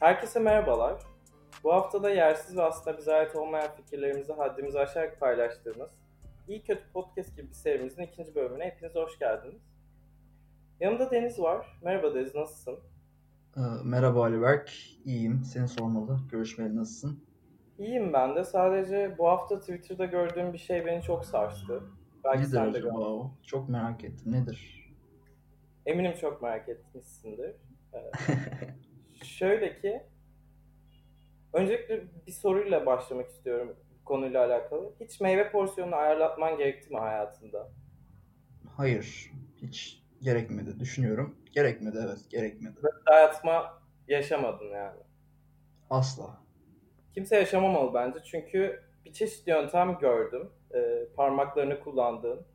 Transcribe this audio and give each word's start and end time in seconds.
Herkese 0.00 0.40
merhabalar. 0.40 1.02
Bu 1.64 1.72
hafta 1.72 2.02
da 2.02 2.10
yersiz 2.10 2.56
ve 2.56 2.62
aslında 2.62 2.98
bize 2.98 3.14
ait 3.14 3.36
olmayan 3.36 3.70
fikirlerimizi 3.76 4.32
haddimizi 4.32 4.78
aşarak 4.78 5.20
paylaştığımız 5.20 5.90
İyi 6.48 6.62
Kötü 6.62 6.92
Podcast 6.92 7.36
gibi 7.36 7.48
bir 7.48 7.54
serimizin 7.54 8.02
ikinci 8.02 8.34
bölümüne 8.34 8.64
hepiniz 8.64 8.94
hoş 8.94 9.18
geldiniz. 9.18 9.62
Yanımda 10.80 11.10
Deniz 11.10 11.40
var. 11.40 11.78
Merhaba 11.82 12.14
Deniz, 12.14 12.34
nasılsın? 12.34 12.78
Ee, 13.56 13.60
merhaba 13.84 14.22
Ali 14.22 14.42
Berk, 14.42 14.72
iyiyim. 15.04 15.44
Seni 15.44 15.68
sormalı. 15.68 16.18
Görüşmeli 16.30 16.76
nasılsın? 16.76 17.24
İyiyim 17.78 18.12
ben 18.12 18.36
de. 18.36 18.44
Sadece 18.44 19.14
bu 19.18 19.28
hafta 19.28 19.60
Twitter'da 19.60 20.04
gördüğüm 20.04 20.52
bir 20.52 20.58
şey 20.58 20.86
beni 20.86 21.02
çok 21.02 21.24
sarstı. 21.24 21.82
Belki 22.24 22.38
Nedir 22.38 22.50
sen 22.50 22.74
de 22.74 22.78
acaba 22.78 22.98
o? 22.98 23.30
Çok 23.42 23.68
merak 23.68 24.04
ettim. 24.04 24.32
Nedir? 24.32 24.90
Eminim 25.86 26.14
çok 26.20 26.42
merak 26.42 26.68
etmişsindir. 26.68 27.56
Şöyle 29.38 29.80
ki 29.80 30.02
öncelikle 31.52 32.04
bir 32.26 32.32
soruyla 32.32 32.86
başlamak 32.86 33.30
istiyorum 33.30 33.76
konuyla 34.04 34.46
alakalı. 34.46 34.92
Hiç 35.00 35.20
meyve 35.20 35.50
porsiyonunu 35.50 35.94
ayarlatman 35.94 36.58
gerekti 36.58 36.90
mi 36.90 36.98
hayatında? 36.98 37.68
Hayır. 38.76 39.32
Hiç 39.62 40.02
gerekmedi. 40.22 40.80
Düşünüyorum. 40.80 41.36
Gerekmedi 41.52 41.98
evet. 42.04 42.30
Gerekmedi. 42.30 42.74
Dayatma 43.06 43.82
yaşamadın 44.08 44.68
yani. 44.68 45.00
Asla. 45.90 46.40
Kimse 47.14 47.36
yaşamamalı 47.36 47.94
bence. 47.94 48.18
Çünkü 48.24 48.82
bir 49.04 49.12
çeşit 49.12 49.48
yöntem 49.48 49.98
gördüm. 49.98 50.50
Ee, 50.74 51.08
parmaklarını 51.16 51.80
kullandığın. 51.80 52.46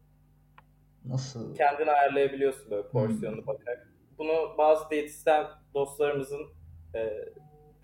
Nasıl? 1.06 1.56
Kendini 1.56 1.92
ayarlayabiliyorsun 1.92 2.72
böyle 2.72 2.88
porsiyonunu 2.88 3.42
hmm. 3.42 3.48
bakarak. 3.48 3.88
Bunu 4.18 4.58
bazı 4.58 4.90
diyetisyen 4.90 5.48
dostlarımızın 5.74 6.61
e, 6.96 7.10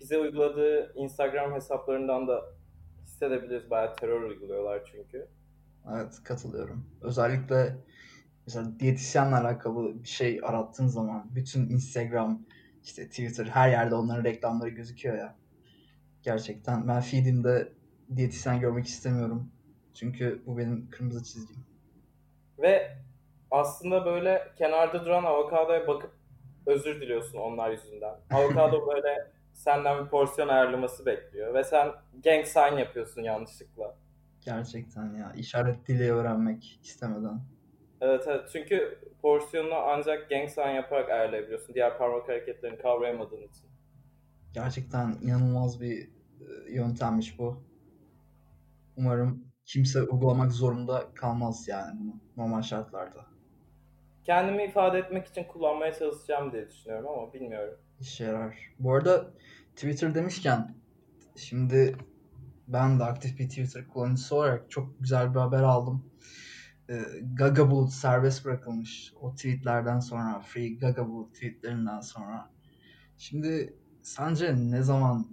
bize 0.00 0.18
uyguladığı 0.18 0.92
Instagram 0.94 1.54
hesaplarından 1.54 2.28
da 2.28 2.44
hissedebiliriz. 3.02 3.70
Bayağı 3.70 3.96
terör 3.96 4.22
uyguluyorlar 4.22 4.84
çünkü. 4.92 5.28
Evet 5.94 6.22
katılıyorum. 6.24 6.86
Özellikle 7.02 7.76
mesela 8.46 8.80
diyetisyenle 8.80 9.36
alakalı 9.36 10.02
bir 10.02 10.08
şey 10.08 10.40
arattığın 10.42 10.86
zaman 10.86 11.30
bütün 11.34 11.70
Instagram, 11.70 12.42
işte 12.84 13.08
Twitter 13.08 13.46
her 13.46 13.70
yerde 13.70 13.94
onların 13.94 14.24
reklamları 14.24 14.70
gözüküyor 14.70 15.18
ya. 15.18 15.36
Gerçekten 16.22 16.88
ben 16.88 17.00
feedimde 17.00 17.72
diyetisyen 18.16 18.60
görmek 18.60 18.86
istemiyorum. 18.86 19.52
Çünkü 19.94 20.42
bu 20.46 20.58
benim 20.58 20.90
kırmızı 20.90 21.24
çizgim. 21.24 21.64
Ve 22.58 22.96
aslında 23.50 24.04
böyle 24.04 24.42
kenarda 24.58 25.04
duran 25.04 25.24
avokadoya 25.24 25.86
bakıp 25.86 26.17
özür 26.66 27.00
diliyorsun 27.00 27.38
onlar 27.38 27.70
yüzünden. 27.70 28.14
Avokado 28.30 28.86
böyle 28.94 29.30
senden 29.54 30.04
bir 30.04 30.10
porsiyon 30.10 30.48
ayarlaması 30.48 31.06
bekliyor 31.06 31.54
ve 31.54 31.64
sen 31.64 31.88
gang 32.24 32.46
sign 32.46 32.78
yapıyorsun 32.78 33.22
yanlışlıkla. 33.22 33.96
Gerçekten 34.44 35.14
ya 35.14 35.32
işaret 35.36 35.88
dili 35.88 36.12
öğrenmek 36.12 36.80
istemeden. 36.82 37.40
Evet 38.00 38.24
evet 38.26 38.48
çünkü 38.52 38.98
porsiyonunu 39.22 39.74
ancak 39.74 40.30
gang 40.30 40.48
sign 40.50 40.74
yaparak 40.74 41.10
ayarlayabiliyorsun 41.10 41.74
diğer 41.74 41.98
parmak 41.98 42.28
hareketlerini 42.28 42.78
kavrayamadığın 42.78 43.48
için. 43.48 43.68
Gerçekten 44.54 45.16
inanılmaz 45.22 45.80
bir 45.80 46.08
e, 46.40 46.72
yöntemmiş 46.72 47.38
bu. 47.38 47.62
Umarım 48.96 49.44
kimse 49.64 50.02
uygulamak 50.02 50.52
zorunda 50.52 51.06
kalmaz 51.14 51.68
yani 51.68 52.00
bunu 52.00 52.20
normal 52.36 52.62
şartlarda. 52.62 53.26
Kendimi 54.28 54.64
ifade 54.64 54.98
etmek 54.98 55.26
için 55.26 55.44
kullanmaya 55.44 55.94
çalışacağım 55.94 56.52
diye 56.52 56.68
düşünüyorum 56.68 57.06
ama 57.08 57.32
bilmiyorum. 57.32 57.78
İşe 58.00 58.24
yarar. 58.24 58.56
Bu 58.78 58.94
arada 58.94 59.30
Twitter 59.76 60.14
demişken 60.14 60.74
şimdi 61.36 61.96
ben 62.66 62.98
de 62.98 63.04
aktif 63.04 63.38
bir 63.38 63.48
Twitter 63.48 63.88
kullanıcısı 63.88 64.36
olarak 64.36 64.70
çok 64.70 65.00
güzel 65.00 65.34
bir 65.34 65.38
haber 65.38 65.62
aldım. 65.62 66.12
Ee, 66.90 67.00
Gaga 67.34 67.70
Bulut 67.70 67.92
serbest 67.92 68.44
bırakılmış. 68.44 69.12
O 69.20 69.34
tweetlerden 69.34 70.00
sonra, 70.00 70.40
Free 70.40 70.68
Gaga 70.68 71.08
Bulut 71.08 71.34
tweetlerinden 71.34 72.00
sonra. 72.00 72.50
Şimdi 73.18 73.76
sence 74.02 74.54
ne 74.56 74.82
zaman 74.82 75.26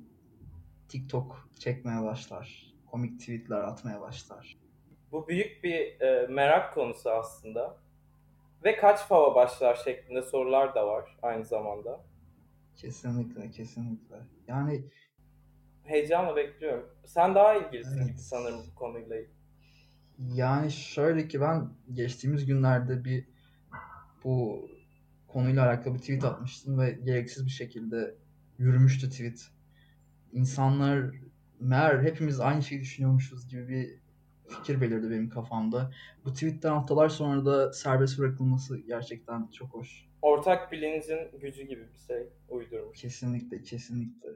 TikTok 0.89 1.49
çekmeye 1.59 2.03
başlar? 2.03 2.73
Komik 2.85 3.19
tweetler 3.19 3.59
atmaya 3.59 4.01
başlar? 4.01 4.57
Bu 5.11 5.27
büyük 5.27 5.63
bir 5.63 6.01
e, 6.01 6.27
merak 6.27 6.73
konusu 6.73 7.09
aslında. 7.09 7.84
Ve 8.65 8.75
kaç 8.75 8.99
fava 8.99 9.35
başlar 9.35 9.75
şeklinde 9.75 10.21
sorular 10.21 10.75
da 10.75 10.87
var 10.87 11.17
aynı 11.21 11.45
zamanda. 11.45 12.05
Kesinlikle, 12.75 13.51
kesinlikle. 13.51 14.15
Yani 14.47 14.85
heyecanla 15.83 16.35
bekliyorum. 16.35 16.89
Sen 17.05 17.35
daha 17.35 17.55
ilgilisin 17.55 17.97
evet. 17.97 18.07
gibi 18.07 18.19
sanırım 18.19 18.59
bu 18.71 18.75
konuyla. 18.75 19.15
Yani 20.17 20.71
şöyle 20.71 21.27
ki 21.27 21.41
ben 21.41 21.69
geçtiğimiz 21.93 22.45
günlerde 22.45 23.05
bir 23.05 23.27
bu 24.23 24.69
konuyla 25.27 25.65
alakalı 25.67 25.93
bir 25.93 25.99
tweet 25.99 26.23
atmıştım 26.23 26.79
ve 26.79 26.91
gereksiz 26.91 27.45
bir 27.45 27.51
şekilde 27.51 28.15
yürümüştü 28.57 29.09
tweet. 29.09 29.47
İnsanlar 30.31 31.11
meğer 31.59 32.03
hepimiz 32.03 32.39
aynı 32.39 32.63
şeyi 32.63 32.81
düşünüyormuşuz 32.81 33.47
gibi 33.47 33.67
bir 33.67 34.04
fikir 34.47 34.81
belirdi 34.81 35.09
benim 35.09 35.29
kafamda. 35.29 35.91
Bu 36.25 36.33
tweetten 36.33 36.69
haftalar 36.69 37.09
sonra 37.09 37.45
da 37.45 37.73
serbest 37.73 38.19
bırakılması 38.19 38.77
gerçekten 38.77 39.47
çok 39.47 39.69
hoş. 39.69 40.05
Ortak 40.21 40.71
bilincin 40.71 41.19
gücü 41.41 41.63
gibi 41.63 41.87
bir 41.93 41.99
şey 42.07 42.29
uydurmuş. 42.49 43.01
Kesinlikle, 43.01 43.61
kesinlikle. 43.63 44.29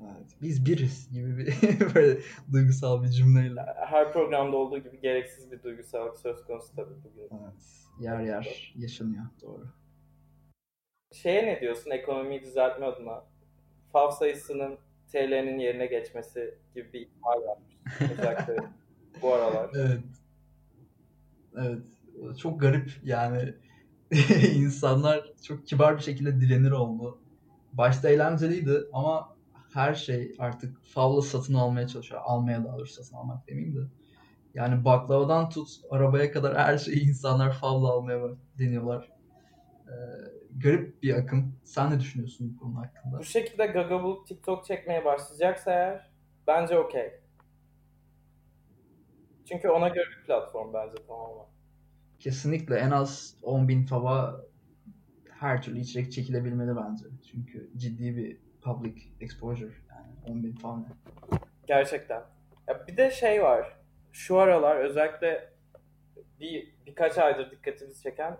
Evet, 0.00 0.36
biz 0.42 0.66
biriz 0.66 1.12
gibi 1.12 1.38
bir 1.38 1.54
böyle 1.94 2.20
duygusal 2.52 3.02
bir 3.02 3.08
cümleyle. 3.08 3.60
Her 3.86 4.12
programda 4.12 4.56
olduğu 4.56 4.78
gibi 4.78 5.00
gereksiz 5.00 5.52
bir 5.52 5.62
duygusallık 5.62 6.16
söz 6.16 6.44
konusu 6.44 6.76
tabii 6.76 7.04
bugün. 7.04 7.28
Evet, 7.42 7.62
yer 8.00 8.20
yer 8.20 8.74
yaşanıyor, 8.76 9.24
doğru. 9.42 9.68
Şeye 11.12 11.46
ne 11.46 11.60
diyorsun 11.60 11.90
ekonomiyi 11.90 12.42
düzeltme 12.42 12.86
adına? 12.86 13.24
FAV 13.92 14.10
sayısının 14.10 14.78
TL'nin 15.12 15.58
yerine 15.58 15.86
geçmesi 15.86 16.58
gibi 16.74 16.92
bir 16.92 17.00
ihtimal 17.00 17.42
varmış. 17.42 17.74
Özellikle 18.00 18.56
bu 19.22 19.34
aralar. 19.34 19.70
Evet. 19.74 20.04
Evet. 21.56 21.82
Çok 22.38 22.60
garip 22.60 22.90
yani. 23.04 23.54
insanlar 24.56 25.32
çok 25.42 25.66
kibar 25.66 25.96
bir 25.96 26.02
şekilde 26.02 26.40
direnir 26.40 26.70
oldu. 26.70 27.18
Başta 27.72 28.08
eğlenceliydi 28.08 28.80
ama 28.92 29.36
her 29.74 29.94
şey 29.94 30.34
artık 30.38 30.84
favla 30.84 31.22
satın 31.22 31.54
almaya 31.54 31.88
çalışıyor. 31.88 32.20
Almaya 32.24 32.64
daha 32.64 32.78
doğrusu 32.78 32.94
satın 32.94 33.16
almak 33.16 33.48
demeyeyim 33.48 33.76
de. 33.76 33.80
Yani 34.54 34.84
baklavadan 34.84 35.48
tut 35.48 35.68
arabaya 35.90 36.32
kadar 36.32 36.58
her 36.58 36.78
şeyi 36.78 37.08
insanlar 37.08 37.52
favla 37.52 37.88
almaya 37.88 38.20
deniyorlar. 38.58 39.10
Ee, 39.86 39.92
garip 40.56 41.02
bir 41.02 41.14
akım. 41.14 41.56
Sen 41.64 41.90
ne 41.90 42.00
düşünüyorsun 42.00 42.54
bu 42.54 42.60
konu 42.64 42.76
hakkında? 42.76 43.18
Bu 43.18 43.24
şekilde 43.24 43.66
Gagabul 43.66 44.24
TikTok 44.26 44.64
çekmeye 44.64 45.04
başlayacaksa 45.04 45.70
eğer 45.70 46.10
bence 46.46 46.78
okey. 46.78 47.21
Çünkü 49.48 49.68
ona 49.68 49.88
göre 49.88 50.04
bir 50.10 50.26
platform 50.26 50.74
bence 50.74 51.06
tamamen. 51.06 51.46
Kesinlikle 52.18 52.76
en 52.76 52.90
az 52.90 53.36
10 53.42 53.68
bin 53.68 53.84
fava 53.84 54.40
her 55.30 55.62
türlü 55.62 55.78
içerik 55.80 56.12
çekilebilmeli 56.12 56.76
bence. 56.76 57.04
Çünkü 57.30 57.70
ciddi 57.76 58.16
bir 58.16 58.38
public 58.62 59.02
exposure 59.20 59.72
yani 59.90 60.38
10 60.38 60.44
bin 60.44 60.52
falan. 60.52 60.86
Gerçekten. 61.66 62.22
Ya 62.68 62.86
bir 62.86 62.96
de 62.96 63.10
şey 63.10 63.42
var. 63.42 63.76
Şu 64.12 64.38
aralar 64.38 64.76
özellikle 64.76 65.52
bir 66.40 66.74
birkaç 66.86 67.18
aydır 67.18 67.50
dikkatimizi 67.50 68.02
çeken 68.02 68.38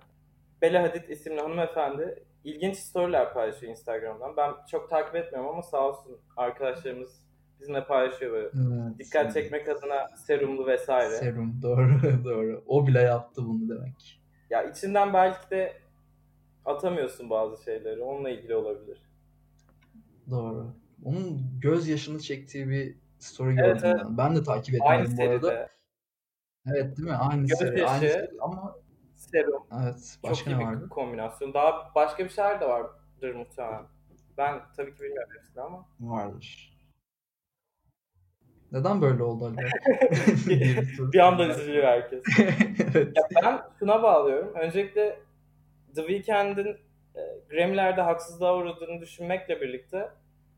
Bella 0.62 0.82
Hadid 0.82 1.09
isimli 1.09 1.41
hanımefendi 1.41 2.25
ilginç 2.44 2.76
storyler 2.76 3.35
paylaşıyor 3.35 3.71
Instagram'dan. 3.71 4.37
Ben 4.37 4.53
çok 4.71 4.91
takip 4.91 5.15
etmiyorum 5.17 5.50
ama 5.50 5.62
sağ 5.62 5.88
olsun 5.88 6.21
arkadaşlarımız 6.37 7.22
bizimle 7.62 7.87
paylaşıyor 7.87 8.32
böyle. 8.32 8.49
Evet, 8.55 8.99
Dikkat 8.99 9.25
evet. 9.25 9.35
çekmek 9.35 9.69
adına 9.69 10.17
serumlu 10.17 10.67
vesaire. 10.67 11.17
Serum 11.17 11.59
doğru 11.62 12.25
doğru. 12.25 12.64
O 12.67 12.87
bile 12.87 13.00
yaptı 13.00 13.43
bunu 13.44 13.69
demek. 13.69 14.20
Ya 14.50 14.62
içinden 14.62 15.14
belki 15.14 15.50
de 15.50 15.73
atamıyorsun 16.64 17.31
bazı 17.31 17.64
şeyleri. 17.64 18.03
Onunla 18.03 18.31
ilgili 18.31 18.55
olabilir. 18.55 18.99
Doğru. 20.31 20.75
Onun 21.05 21.41
göz 21.61 21.88
yaşını 21.88 22.20
çektiği 22.20 22.69
bir 22.69 22.97
story 23.19 23.56
evet, 23.61 23.81
gördüm 23.81 23.81
evet. 23.85 24.00
ben. 24.05 24.19
Ben 24.19 24.37
de 24.37 24.43
takip 24.43 24.75
etmedim 24.75 25.17
bu 25.19 25.23
arada. 25.23 25.47
Seride. 25.47 25.69
Evet 26.67 26.97
değil 26.97 27.09
mi? 27.09 27.14
Aynı 27.14 27.47
göz 27.47 27.59
seri. 27.59 27.81
Yaşı, 27.81 27.93
aynı 27.93 28.00
seri. 28.00 28.31
ama 28.41 28.76
serum. 29.14 29.62
Evet. 29.82 30.19
Başka 30.23 30.50
Çok 30.50 30.61
ne 30.61 30.67
vardı? 30.67 30.85
bir 30.85 30.88
kombinasyon. 30.88 31.55
Daha 31.55 31.94
başka 31.94 32.25
bir 32.25 32.31
şeyler 32.31 32.61
de 32.61 32.69
vardır 32.69 33.35
muhtemelen. 33.35 33.85
Ben 34.38 34.61
tabii 34.76 34.94
ki 34.94 35.03
bilmiyorum 35.03 35.32
hepsini 35.38 35.62
ama. 35.62 35.87
Vardır. 36.00 36.72
Neden 38.73 39.03
böyle 39.03 39.23
oldu 39.23 39.45
Ali? 39.45 39.57
bir 41.13 41.19
anda 41.19 41.49
üzülüyor 41.49 41.85
herkes. 41.85 42.23
evet. 42.95 43.17
ya 43.17 43.23
ben 43.45 43.61
şuna 43.79 44.03
bağlıyorum. 44.03 44.55
Öncelikle 44.55 45.19
The 45.95 46.07
Weeknd'in 46.07 46.77
e, 47.15 47.21
Grammy'lerde 47.51 48.01
haksızlığa 48.01 48.57
uğradığını 48.57 49.01
düşünmekle 49.01 49.61
birlikte 49.61 50.09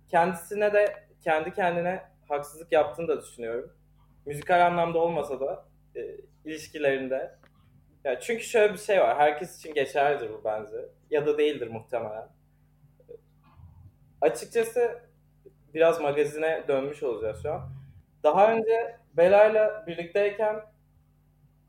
kendisine 0.09 0.73
de 0.73 0.95
kendi 1.21 1.53
kendine 1.53 2.03
haksızlık 2.29 2.73
yaptığını 2.73 3.09
da 3.09 3.23
düşünüyorum. 3.23 3.73
Müzikal 4.27 4.67
anlamda 4.67 4.99
olmasa 4.99 5.41
da 5.41 5.65
e, 5.97 6.01
ilişkilerinde. 6.45 7.35
Ya 8.05 8.21
çünkü 8.21 8.45
şöyle 8.45 8.73
bir 8.73 8.79
şey 8.79 9.01
var. 9.01 9.19
Herkes 9.19 9.59
için 9.59 9.75
geçerlidir 9.75 10.31
bu 10.31 10.41
bence. 10.45 10.77
Ya 11.11 11.27
da 11.27 11.39
değildir 11.39 11.69
muhtemelen. 11.69 12.29
Açıkçası 14.21 14.99
biraz 15.75 16.01
magazine 16.01 16.65
dönmüş 16.69 17.03
olacağız 17.03 17.43
şu 17.43 17.53
an. 17.53 17.74
Daha 18.25 18.53
önce 18.53 18.97
Bela'yla 19.17 19.85
birlikteyken 19.87 20.61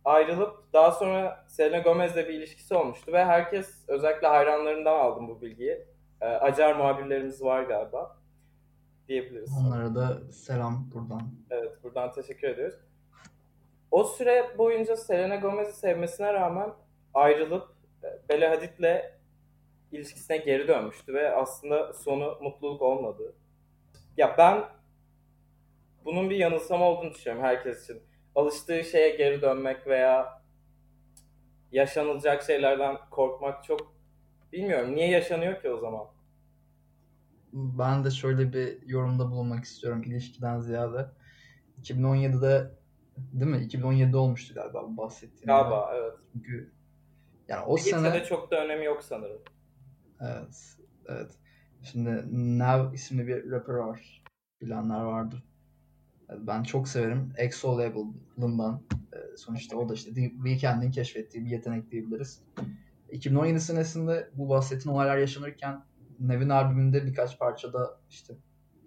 ayrılıp 0.06 0.74
daha 0.74 0.92
sonra 0.92 1.46
Selena 1.48 1.80
Gomez'le 1.80 2.16
bir 2.16 2.34
ilişkisi 2.34 2.76
olmuştu 2.76 3.14
ve 3.14 3.26
herkes 3.26 3.84
özellikle 3.88 4.28
hayranlarından 4.28 5.00
aldım 5.00 5.28
bu 5.28 5.42
bilgiyi. 5.42 5.86
E, 6.22 6.26
acar 6.26 6.76
muhabirlerimiz 6.76 7.44
var 7.44 7.64
galiba 7.64 8.18
diyebiliriz. 9.08 9.52
Onlara 9.60 9.96
da 9.96 10.32
selam 10.32 10.92
buradan. 10.94 11.22
Evet 11.50 11.84
buradan 11.84 12.12
teşekkür 12.12 12.48
ediyoruz. 12.48 12.76
O 13.92 14.04
süre 14.04 14.58
boyunca 14.58 14.98
Selena 14.98 15.36
Gomez'i 15.36 15.74
sevmesine 15.74 16.34
rağmen 16.34 16.70
ayrılıp 17.14 17.68
e, 18.04 18.30
Bella 18.30 18.52
Hadid'le 18.52 19.16
ilişkisine 19.92 20.38
geri 20.38 20.68
dönmüştü 20.68 21.14
ve 21.14 21.36
aslında 21.36 21.94
sonu 21.94 22.38
mutluluk 22.42 22.82
olmadı. 22.82 23.36
Ya 24.18 24.36
ben 24.38 24.64
bunun 26.06 26.30
bir 26.30 26.36
yanılsama 26.36 26.86
olduğunu 26.86 27.14
düşünüyorum 27.14 27.44
herkes 27.46 27.84
için. 27.84 28.04
Alıştığı 28.36 28.84
şeye 28.84 29.16
geri 29.16 29.42
dönmek 29.42 29.88
veya 29.88 30.42
yaşanılacak 31.72 32.44
şeylerden 32.44 32.98
korkmak 33.12 33.64
çok 33.64 33.96
bilmiyorum. 34.54 34.96
Niye 34.96 35.10
yaşanıyor 35.10 35.62
ki 35.62 35.70
o 35.70 35.78
zaman? 35.78 36.08
Ben 37.54 38.04
de 38.04 38.12
şöyle 38.12 38.54
bir 38.54 38.88
yorumda 38.88 39.32
bulunmak 39.32 39.64
istiyorum 39.64 40.04
ilişkiden 40.04 40.60
ziyade. 40.60 41.10
2017'de 41.82 42.72
değil 43.18 43.52
mi? 43.52 43.58
2017'de 43.58 44.18
olmuştu 44.18 44.54
galiba 44.54 44.98
bahsettiğim. 44.98 45.46
Galiba 45.46 45.92
evet. 45.96 46.14
Çünkü 46.34 46.72
yani 47.48 47.66
o 47.66 47.76
Gitse 47.76 47.90
sene 47.92 48.14
de 48.14 48.24
çok 48.26 48.52
da 48.52 48.66
önemi 48.66 48.86
yok 48.86 49.04
sanırım. 49.04 49.42
evet 50.22 50.78
evet. 51.08 51.32
Şimdi 51.84 52.24
Nav 52.60 52.94
isimli 52.94 53.28
bir 53.28 53.52
rapper 53.52 53.74
var. 53.74 54.24
Bilenler 54.62 55.02
vardır. 55.02 55.44
Ben 56.30 56.64
çok 56.64 56.88
severim. 56.88 57.34
EXO 57.38 57.78
label'ından. 57.78 58.82
E, 59.14 59.38
sonuçta 59.38 59.78
o 59.78 59.90
da 59.90 59.94
işte 59.94 60.14
The 60.14 60.30
Weeknd'in 60.30 60.92
keşfettiği 60.92 61.46
bir 61.46 61.50
yetenek 61.50 61.92
diyebiliriz. 61.92 62.44
2017 63.12 63.60
senesinde 63.60 64.30
bu 64.34 64.50
bahsettiğim 64.50 64.96
olaylar 64.96 65.18
yaşanırken 65.18 65.84
Nevin 66.20 66.50
albümünde 66.50 67.06
birkaç 67.06 67.40
parçada 67.40 68.00
işte 68.10 68.34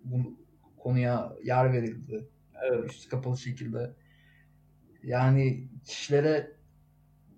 bu 0.04 0.36
konuya 0.78 1.32
yer 1.44 1.72
verildi. 1.72 2.28
Evet. 2.62 2.90
Üstü 2.90 3.08
kapalı 3.08 3.38
şekilde. 3.38 3.94
Yani 5.02 5.68
kişilere 5.84 6.52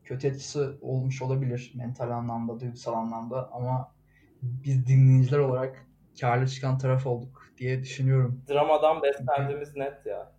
kötü 0.05 0.27
etkisi 0.27 0.61
olmuş 0.81 1.23
olabilir 1.23 1.73
mental 1.75 2.11
anlamda, 2.11 2.61
duygusal 2.61 2.95
anlamda 2.95 3.53
ama 3.53 3.95
biz 4.43 4.87
dinleyiciler 4.87 5.39
olarak 5.39 5.87
karlı 6.21 6.47
çıkan 6.47 6.79
taraf 6.79 7.07
olduk 7.07 7.47
diye 7.59 7.83
düşünüyorum. 7.83 8.43
Dramadan 8.49 9.03
beslendiğimiz 9.03 9.77
net 9.77 10.07
ya. 10.07 10.33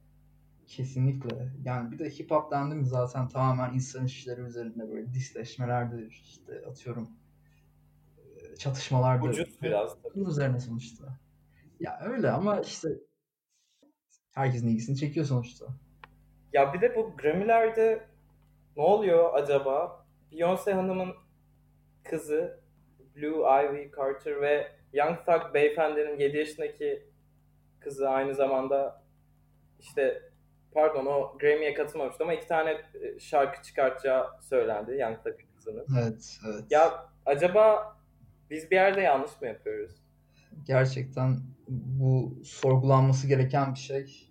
Kesinlikle. 0.68 1.50
Yani 1.64 1.92
bir 1.92 2.00
de 2.00 2.10
hip 2.10 2.32
hop 2.32 2.52
dendi 2.52 2.76
mi 2.76 2.86
zaten 2.86 3.28
tamamen 3.28 3.74
insan 3.74 4.06
işleri 4.06 4.42
üzerinde 4.42 4.90
böyle 4.92 5.14
disleşmelerdir, 5.14 6.12
işte 6.12 6.62
atıyorum 6.70 7.10
e, 8.18 8.56
çatışmalardır. 8.56 9.30
Ucuz 9.30 9.62
biraz. 9.62 9.98
Bunun 10.04 10.30
üzerine 10.30 10.60
sonuçta. 10.60 11.06
Ya 11.80 12.00
öyle 12.04 12.32
ama 12.32 12.60
işte 12.60 12.90
herkesin 14.34 14.68
ilgisini 14.68 14.98
çekiyor 14.98 15.26
sonuçta. 15.26 15.66
Ya 16.54 16.74
bir 16.74 16.82
de 16.82 16.96
bu 16.96 17.18
Grammy'lerde 17.18 18.08
ne 18.78 18.84
oluyor 18.84 19.34
acaba? 19.34 20.06
Beyoncé 20.32 20.74
Hanım'ın 20.74 21.14
kızı 22.04 22.60
Blue 23.16 23.66
Ivy 23.66 23.92
Carter 23.98 24.42
ve 24.42 24.81
Young 24.94 25.18
Thug 25.26 25.54
beyefendinin 25.54 26.20
7 26.20 26.38
yaşındaki 26.38 27.08
kızı 27.80 28.10
aynı 28.10 28.36
zamanda 28.36 29.04
işte 29.80 30.22
pardon 30.74 31.06
o 31.06 31.38
Grammy'ye 31.40 31.74
katılmamıştı 31.74 32.24
ama 32.24 32.34
iki 32.34 32.48
tane 32.48 32.72
e, 32.72 33.20
şarkı 33.20 33.64
çıkartacağı 33.64 34.28
söylendi 34.42 34.98
Young 34.98 35.18
Thug'ın 35.18 35.56
kızının. 35.56 35.86
Evet, 36.02 36.40
evet. 36.48 36.64
Ya 36.70 37.10
acaba 37.26 37.96
biz 38.50 38.72
bir 38.72 38.76
yerde 38.76 39.02
yanlış 39.02 39.42
mı 39.42 39.48
yapıyoruz? 39.48 39.92
Gerçekten 40.68 41.38
bu 41.68 42.40
sorgulanması 42.44 43.28
gereken 43.28 43.74
bir 43.74 43.80
şey. 43.80 44.28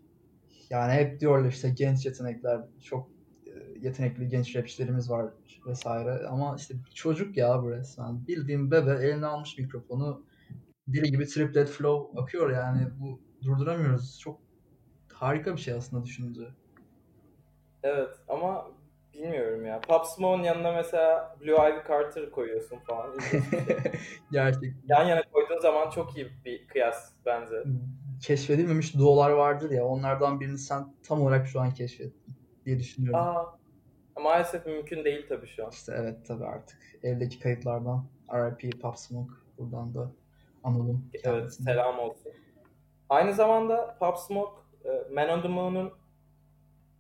Yani 0.70 0.92
hep 0.92 1.20
diyorlar 1.20 1.48
işte 1.48 1.70
genç 1.70 2.06
yetenekler, 2.06 2.60
çok 2.84 3.10
e, 3.46 3.50
yetenekli 3.80 4.28
genç 4.28 4.56
rapçilerimiz 4.56 5.10
var 5.10 5.26
vesaire. 5.66 6.26
Ama 6.26 6.56
işte 6.58 6.74
çocuk 6.94 7.36
ya 7.36 7.62
bu 7.62 7.70
resmen. 7.70 8.26
Bildiğim 8.26 8.70
bebe 8.70 8.90
eline 8.90 9.26
almış 9.26 9.58
mikrofonu 9.58 10.24
dili 10.92 11.10
gibi 11.10 11.26
triplet 11.26 11.68
flow 11.68 12.20
akıyor 12.20 12.50
yani. 12.50 12.88
Bu 13.00 13.20
durduramıyoruz. 13.42 14.20
Çok 14.20 14.40
harika 15.12 15.52
bir 15.56 15.60
şey 15.60 15.74
aslında 15.74 16.04
düşününce. 16.04 16.42
Evet 17.82 18.10
ama 18.28 18.66
bilmiyorum 19.14 19.66
ya. 19.66 19.80
Pop 19.80 20.06
Smoke'un 20.06 20.42
yanına 20.42 20.72
mesela 20.72 21.36
Blue 21.40 21.70
Ivy 21.70 21.88
Carter 21.88 22.30
koyuyorsun 22.30 22.78
falan. 22.78 23.18
Şey. 23.18 23.40
Gerçek. 24.32 24.74
Yan 24.88 25.04
yana 25.04 25.22
koyduğun 25.32 25.60
zaman 25.60 25.90
çok 25.90 26.16
iyi 26.16 26.30
bir 26.44 26.66
kıyas 26.68 27.12
bence. 27.26 27.54
Keşfedilmemiş 28.22 28.94
duolar 28.94 29.30
vardır 29.30 29.70
ya 29.70 29.84
onlardan 29.84 30.40
birini 30.40 30.58
sen 30.58 30.94
tam 31.02 31.22
olarak 31.22 31.46
şu 31.46 31.60
an 31.60 31.70
keşfettin 31.70 32.34
diye 32.66 32.78
düşünüyorum. 32.78 33.20
Aa, 33.20 33.58
maalesef 34.22 34.66
mümkün 34.66 35.04
değil 35.04 35.26
tabii 35.28 35.46
şu 35.46 35.64
an. 35.64 35.70
İşte 35.70 35.92
evet 35.96 36.26
tabii 36.26 36.44
artık 36.44 36.78
evdeki 37.02 37.38
kayıtlardan 37.38 38.06
R.I.P. 38.32 38.70
Pop 38.70 38.98
Smoke 38.98 39.32
buradan 39.58 39.94
da 39.94 40.12
analım. 40.64 41.10
Evet 41.24 41.54
selam 41.54 41.98
olsun. 41.98 42.32
Aynı 43.08 43.34
zamanda 43.34 43.96
Pop 43.98 44.18
Smoke 44.18 44.60
e, 44.84 45.14
Man 45.14 45.28
on 45.28 45.42
the 45.42 45.48
Moon'un 45.48 45.92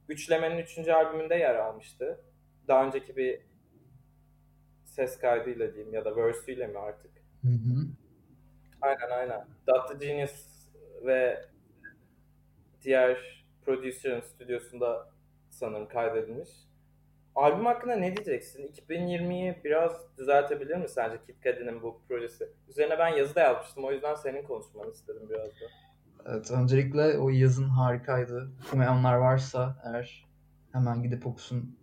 üçlemenin 0.08 0.58
üçüncü 0.58 0.92
albümünde 0.92 1.34
yer 1.34 1.54
almıştı. 1.54 2.20
Daha 2.68 2.86
önceki 2.86 3.16
bir 3.16 3.40
ses 4.84 5.18
kaydıyla 5.18 5.74
diyeyim 5.74 5.94
ya 5.94 6.04
da 6.04 6.16
verse'üyle 6.16 6.66
mi 6.66 6.78
artık? 6.78 7.10
Hı 7.42 7.48
hı. 7.48 7.86
Aynen 8.80 9.10
aynen. 9.10 9.46
Dr. 9.66 10.00
Genius 10.00 10.66
ve 11.02 11.44
diğer 12.82 13.44
producer'ın 13.64 14.20
stüdyosunda 14.20 15.08
sanırım 15.50 15.88
kaydedilmiş. 15.88 16.50
Albüm 17.36 17.66
hakkında 17.66 17.96
ne 17.96 18.16
diyeceksin? 18.16 18.62
2020'yi 18.88 19.60
biraz 19.64 19.92
düzeltebilir 20.18 20.76
mi 20.76 20.88
sence 20.88 21.16
Kid 21.26 21.34
Cudi'nin 21.42 21.82
bu 21.82 22.00
projesi? 22.08 22.48
Üzerine 22.68 22.98
ben 22.98 23.08
yazı 23.08 23.34
da 23.34 23.40
yazmıştım. 23.40 23.84
O 23.84 23.92
yüzden 23.92 24.14
senin 24.14 24.42
konuşmanı 24.42 24.90
istedim 24.90 25.22
biraz 25.30 25.46
da. 25.48 25.66
Evet, 26.26 26.50
öncelikle 26.50 27.18
o 27.18 27.28
yazın 27.28 27.68
harikaydı. 27.68 28.50
Okumayanlar 28.66 29.14
varsa 29.14 29.82
eğer 29.84 30.28
hemen 30.72 31.02
gidip 31.02 31.26
okusun. 31.26 31.76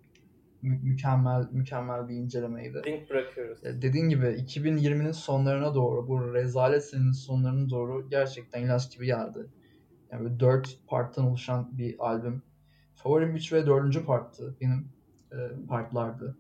Mü- 0.62 0.80
mükemmel 0.84 1.48
mükemmel 1.52 2.08
bir 2.10 2.16
incelemeydi. 2.16 2.82
Link 2.86 3.10
bırakıyoruz. 3.10 3.64
Ya 3.64 3.82
Dediğin 3.82 4.10
gibi 4.10 4.26
2020'nin 4.26 5.12
sonlarına 5.12 5.76
doğru, 5.76 6.08
bu 6.08 6.34
rezalet 6.34 6.86
senenin 6.86 7.12
sonlarına 7.12 7.70
doğru 7.70 8.10
gerçekten 8.10 8.62
ilaç 8.64 8.92
gibi 8.96 9.06
geldi. 9.06 9.40
Yani 10.12 10.24
böyle 10.24 10.40
4 10.40 10.80
parttan 10.88 11.26
oluşan 11.26 11.78
bir 11.78 11.96
albüm. 12.00 12.44
Favorim 12.96 13.36
3 13.36 13.54
ve 13.54 13.66
4. 13.68 14.06
parttı. 14.06 14.58
Benim 14.62 14.90
e, 15.32 15.68
partlardı. 15.68 16.38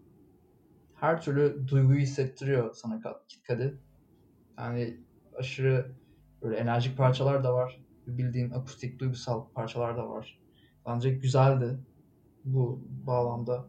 Her 0.95 1.21
türlü 1.21 1.67
duyguyu 1.67 1.99
hissettiriyor 1.99 2.73
sana 2.73 3.01
Cudi. 3.47 3.77
Yani 4.57 4.97
aşırı 5.35 5.91
böyle 6.41 6.55
enerjik 6.57 6.97
parçalar 6.97 7.43
da 7.43 7.53
var. 7.53 7.81
Bildiğin 8.07 8.51
akustik 8.51 8.99
duygusal 8.99 9.49
parçalar 9.53 9.97
da 9.97 10.09
var. 10.09 10.41
Bence 10.87 11.09
güzeldi 11.09 11.79
bu 12.43 12.87
bağlamda. 13.07 13.65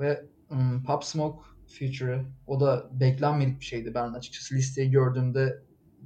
Ve 0.00 0.26
ım, 0.50 0.84
Pop 0.84 1.04
Smoke 1.04 1.42
feature'ı 1.66 2.24
o 2.46 2.60
da 2.60 2.90
beklenmedik 3.00 3.60
bir 3.60 3.64
şeydi. 3.64 3.94
Ben 3.94 4.12
açıkçası 4.12 4.54
listeyi 4.54 4.90
gördüğümde 4.90 5.62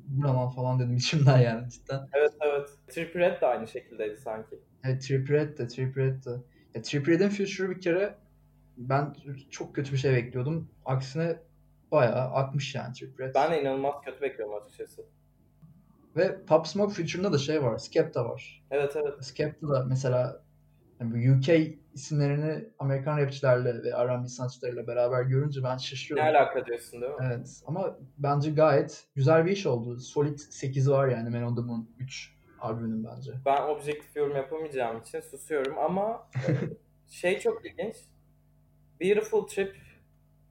buradan 0.07 0.50
falan 0.50 0.79
dedim 0.79 0.97
içimden 0.97 1.38
yani 1.38 1.71
cidden. 1.71 2.09
Evet 2.12 2.33
evet. 2.41 2.69
Trippie 2.88 3.21
Redd 3.21 3.41
de 3.41 3.47
aynı 3.47 3.69
şekildeydi 3.69 4.17
sanki. 4.17 4.61
Evet 4.85 5.03
Trippie 5.03 5.37
Redd 5.37 5.59
de 5.59 5.69
Trippie 5.69 6.05
Redd 6.05 6.25
de. 6.25 6.43
Ya 6.75 6.83
Trippie 6.83 7.15
Redd'in 7.15 7.29
feature'ı 7.29 7.71
bir 7.71 7.81
kere 7.81 8.15
ben 8.76 9.14
çok 9.50 9.75
kötü 9.75 9.92
bir 9.92 9.97
şey 9.99 10.12
bekliyordum. 10.12 10.71
Aksine 10.85 11.37
bayağı 11.92 12.30
akmış 12.33 12.75
yani 12.75 12.92
Trippie 12.92 13.26
Redd. 13.26 13.35
Ben 13.35 13.52
de 13.52 13.62
inanılmaz 13.62 13.95
kötü 14.04 14.21
bekliyorum 14.21 14.54
açıkçası. 14.54 15.02
Ve 16.16 16.45
Pop 16.45 16.66
Smoke 16.66 16.95
feature'ında 16.95 17.33
da 17.33 17.38
şey 17.38 17.62
var. 17.62 17.78
Skepta 17.78 18.25
var. 18.25 18.64
Evet 18.71 18.97
evet. 18.97 19.25
Skepta 19.25 19.68
da 19.68 19.85
mesela 19.85 20.42
Yani 21.00 21.33
UK 21.33 21.76
isimlerini 21.95 22.68
Amerikan 22.78 23.18
rapçilerle 23.18 23.83
ve 23.83 23.90
R&B 24.06 24.28
sanatçılarıyla 24.28 24.87
beraber 24.87 25.23
görünce 25.23 25.61
ben 25.64 25.75
Ne 25.75 25.78
şaşırıyorum. 25.78 26.37
alaka 26.37 26.66
diyorsun 26.66 27.00
değil 27.00 27.12
mi? 27.12 27.18
Evet 27.26 27.62
ama 27.66 27.97
bence 28.18 28.50
gayet 28.50 29.04
güzel 29.14 29.47
bir 29.47 29.50
iş 29.50 29.66
oldu. 29.66 29.99
Solid 30.00 30.38
8'i 30.38 30.90
var 30.90 31.09
yani 31.09 31.30
Man 31.30 31.42
on 31.42 31.56
the 31.56 31.62
Moon 31.62 31.88
3 31.99 32.37
albümünün 32.61 33.04
bence. 33.04 33.33
Ben 33.47 33.62
objektif 33.62 34.16
yorum 34.16 34.37
yapamayacağım 34.37 35.00
için 35.00 35.21
susuyorum 35.21 35.78
ama 35.78 36.28
şey 37.11 37.40
çok 37.40 37.66
ilginç. 37.66 37.97
Beautiful 39.00 39.47
Trip 39.47 39.76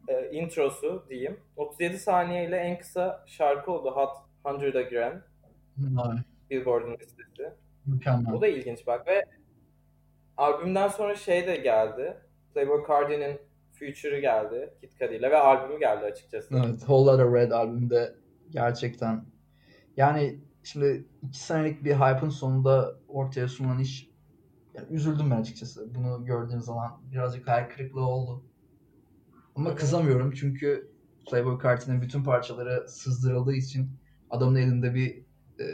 e, 0.07 0.29
introsu 0.31 1.05
diyeyim. 1.09 1.39
37 1.55 1.99
saniye 1.99 2.47
ile 2.47 2.57
en 2.57 2.79
kısa 2.79 3.23
şarkı 3.27 3.71
oldu 3.71 3.91
Hot 3.91 4.61
100 4.61 4.75
Again. 4.75 5.23
Vay, 5.77 6.17
Billboard'un 6.49 6.93
listesi. 6.93 7.53
mükemmel. 7.85 8.33
Bu 8.33 8.41
da 8.41 8.47
ilginç 8.47 8.87
bak 8.87 9.07
ve 9.07 9.25
albümden 10.37 10.87
sonra 10.87 11.15
şey 11.15 11.47
de 11.47 11.55
geldi. 11.55 12.17
Playboi 12.53 12.87
Carti'nin 12.87 13.39
Future'ı 13.73 14.19
geldi 14.19 14.73
Kid 14.81 14.91
Cudi 14.99 15.15
ile 15.15 15.31
ve 15.31 15.37
albümü 15.37 15.79
geldi 15.79 16.05
açıkçası. 16.05 16.55
Evet, 16.65 16.79
Whole 16.79 17.11
Lotta 17.11 17.39
Red 17.39 17.51
albümde 17.51 18.15
gerçekten 18.49 19.25
yani 19.97 20.39
şimdi 20.63 21.05
iki 21.23 21.39
senelik 21.39 21.83
bir 21.83 21.93
hype'ın 21.93 22.29
sonunda 22.29 22.95
ortaya 23.07 23.47
sunulan 23.47 23.79
iş 23.79 24.09
yani 24.77 24.87
üzüldüm 24.89 25.31
ben 25.31 25.41
açıkçası. 25.41 25.95
Bunu 25.95 26.25
gördüğüm 26.25 26.61
zaman 26.61 27.01
birazcık 27.11 27.47
hayal 27.47 27.69
kırıklığı 27.69 28.07
oldu. 28.07 28.43
Ama 29.55 29.75
kızamıyorum 29.75 30.31
çünkü 30.31 30.91
Playboi 31.29 31.63
Carti'nin 31.63 32.01
bütün 32.01 32.23
parçaları 32.23 32.89
sızdırıldığı 32.89 33.53
için 33.53 33.89
adamın 34.29 34.55
elinde 34.55 34.93
bir 34.93 35.17
e, 35.59 35.65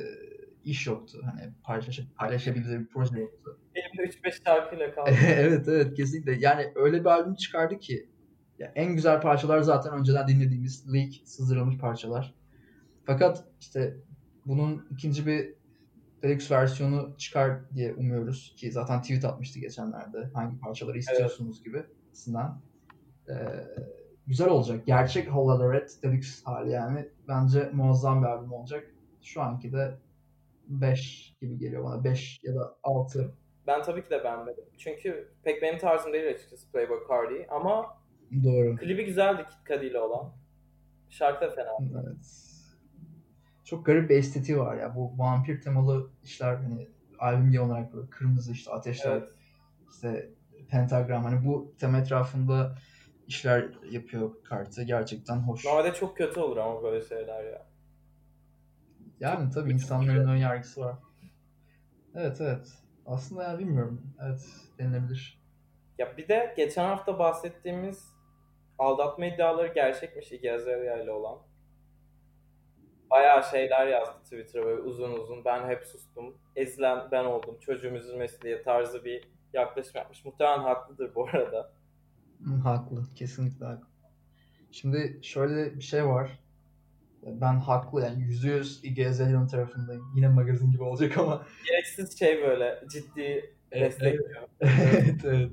iş 0.63 0.87
yoktu. 0.87 1.21
Hani 1.23 1.53
paylaş 1.63 1.99
paylaşabileceği 2.15 2.79
bir 2.79 2.87
proje 2.87 3.19
yoktu. 3.19 3.59
Elimde 3.75 4.17
3-5 4.17 4.43
şarkıyla 4.45 4.95
kaldı. 4.95 5.09
evet 5.27 5.67
evet 5.67 5.93
kesinlikle. 5.93 6.37
Yani 6.39 6.71
öyle 6.75 6.99
bir 6.99 7.05
albüm 7.05 7.35
çıkardı 7.35 7.79
ki 7.79 8.09
ya 8.59 8.71
en 8.75 8.95
güzel 8.95 9.21
parçalar 9.21 9.61
zaten 9.61 9.93
önceden 9.93 10.27
dinlediğimiz 10.27 10.93
leak 10.93 11.13
sızdırılmış 11.25 11.77
parçalar. 11.77 12.33
Fakat 13.05 13.45
işte 13.59 13.97
bunun 14.45 14.87
ikinci 14.91 15.25
bir 15.25 15.60
deluxe 16.23 16.55
versiyonu 16.55 17.17
çıkar 17.17 17.73
diye 17.75 17.93
umuyoruz 17.93 18.55
ki 18.57 18.71
zaten 18.71 19.01
tweet 19.01 19.25
atmıştı 19.25 19.59
geçenlerde 19.59 20.29
hangi 20.33 20.59
parçaları 20.59 20.97
istiyorsunuz 20.97 21.63
gibi 21.63 21.83
aslında. 22.11 22.61
Ee, 23.29 23.33
güzel 24.27 24.49
olacak. 24.49 24.85
Gerçek 24.85 25.29
Holla 25.29 25.73
Red 25.73 25.89
deluxe 26.03 26.43
hali 26.43 26.71
yani. 26.71 27.09
Bence 27.27 27.69
muazzam 27.73 28.21
bir 28.21 28.27
albüm 28.27 28.53
olacak. 28.53 28.95
Şu 29.21 29.41
anki 29.41 29.73
de 29.73 29.97
5 30.67 31.35
gibi 31.41 31.57
geliyor 31.57 31.83
bana. 31.83 32.03
5 32.03 32.39
ya 32.43 32.55
da 32.55 32.75
6. 32.83 33.33
Ben 33.67 33.83
tabii 33.83 34.03
ki 34.03 34.09
de 34.09 34.23
beğenmedim. 34.23 34.63
Çünkü 34.77 35.31
pek 35.43 35.61
benim 35.61 35.79
tarzım 35.79 36.13
değil 36.13 36.29
açıkçası 36.35 36.71
Playboi 36.71 36.99
Carti 37.09 37.47
ama 37.49 37.97
Doğru. 38.43 38.75
klibi 38.75 39.05
güzeldi 39.05 39.45
Kid 39.49 39.75
Cudi 39.75 39.85
ile 39.85 39.99
olan. 39.99 40.33
Şarkı 41.09 41.45
da 41.45 41.49
fena. 41.49 41.71
Evet. 42.03 42.50
Çok 43.71 43.85
garip 43.85 44.09
bir 44.09 44.17
estetiği 44.17 44.59
var 44.59 44.77
ya. 44.77 44.95
Bu 44.95 45.17
vampir 45.17 45.61
temalı 45.61 46.09
işler 46.23 46.55
hani 46.55 46.89
albüm 47.19 47.61
olarak 47.61 47.93
böyle 47.93 48.09
kırmızı 48.09 48.51
işte 48.51 48.71
ateşler, 48.71 49.11
Evet. 49.11 49.31
işte 49.91 50.29
pentagram 50.69 51.23
hani 51.23 51.45
bu 51.45 51.75
tema 51.79 51.97
etrafında 51.97 52.75
işler 53.27 53.69
yapıyor 53.91 54.43
kartı. 54.43 54.83
Gerçekten 54.83 55.35
hoş. 55.35 55.65
Normalde 55.65 55.93
çok 55.93 56.17
kötü 56.17 56.39
olur 56.39 56.57
ama 56.57 56.83
böyle 56.83 57.05
şeyler 57.05 57.43
ya. 57.43 57.67
Yani 59.19 59.51
tabii 59.51 59.71
insanların 59.71 60.27
ön 60.27 60.37
yargısı 60.37 60.81
var. 60.81 60.95
Evet 62.15 62.41
evet. 62.41 62.73
Aslında 63.05 63.43
ya 63.43 63.59
bilmiyorum. 63.59 64.13
Evet 64.21 64.45
denilebilir. 64.79 65.41
Ya 65.97 66.17
bir 66.17 66.27
de 66.27 66.53
geçen 66.57 66.85
hafta 66.85 67.19
bahsettiğimiz 67.19 68.13
aldatma 68.79 69.25
iddiaları 69.25 69.73
gerçekmiş 69.73 70.31
Iggy 70.31 70.51
Azalea 70.51 70.97
ile 70.97 71.11
olan. 71.11 71.50
Bayağı 73.11 73.43
şeyler 73.43 73.87
yazdı 73.87 74.23
Twitter'a 74.23 74.65
böyle 74.65 74.81
uzun 74.81 75.11
uzun. 75.11 75.45
Ben 75.45 75.69
hep 75.69 75.85
sustum. 75.85 76.37
Ezilen 76.55 77.07
ben 77.11 77.25
oldum. 77.25 77.59
Çocuğum 77.59 77.95
üzülmesi 77.95 78.41
diye 78.41 78.63
tarzı 78.63 79.05
bir 79.05 79.27
yaklaşım 79.53 79.91
yapmış. 79.95 80.25
Muhtemelen 80.25 80.59
haklıdır 80.59 81.15
bu 81.15 81.27
arada. 81.27 81.73
Haklı. 82.63 83.03
Kesinlikle 83.15 83.65
haklı. 83.65 83.87
Şimdi 84.71 85.19
şöyle 85.21 85.75
bir 85.75 85.81
şey 85.83 86.05
var. 86.05 86.39
Ben 87.23 87.53
haklı 87.59 88.01
yani 88.01 88.23
yüzde 88.23 88.49
yüz 88.51 88.81
Azalea'nın 89.07 89.47
tarafındayım. 89.47 90.11
Yine 90.15 90.27
magazin 90.27 90.71
gibi 90.71 90.83
olacak 90.83 91.17
ama 91.17 91.45
Gereksiz 91.67 92.19
şey 92.19 92.41
böyle 92.41 92.83
ciddi 92.91 93.55
Evet, 93.71 93.91
destekliyor. 93.91 94.47
evet 94.61 95.25
evet. 95.25 95.51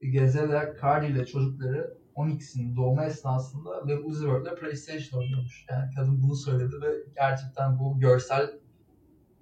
Gezeler 0.00 0.76
Cardi 0.82 1.06
ile 1.06 1.26
çocukları 1.26 1.98
Onyx'in 2.16 2.76
doğumu 2.76 3.02
esnasında 3.02 3.70
Uzi 4.04 4.28
Vert'le 4.28 4.60
PlayStation 4.60 5.20
oynuyormuş. 5.20 5.66
Yani 5.70 5.94
kadın 5.96 6.22
bunu 6.22 6.36
söyledi 6.36 6.74
ve 6.82 6.92
gerçekten 7.14 7.78
bu 7.78 8.00
görsel 8.00 8.50